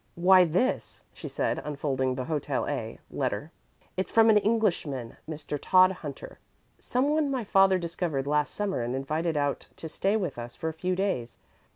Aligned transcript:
"Why, 0.15 0.45
this" 0.45 1.03
she 1.13 1.27
said, 1.27 1.59
unfolding 1.63 2.15
the 2.15 2.23
Hotel 2.25 2.65
A 2.67 2.97
letter. 3.11 3.51
"It's 3.95 4.09
from 4.09 4.31
an 4.31 4.37
Englishman, 4.39 5.17
Mr. 5.29 5.59
Todhunter, 5.59 6.39
some 6.79 7.09
one 7.09 7.29
my 7.29 7.43
father 7.43 7.77
discovered 7.77 8.25
last 8.25 8.55
summer 8.55 8.81
and 8.81 8.95
invited 8.95 9.37
out 9.37 9.67
to 9.75 9.87
stay 9.87 10.17
with 10.17 10.39
us 10.39 10.55
for 10.55 10.69
a 10.69 10.73
few 10.73 10.95
days. 10.95 11.37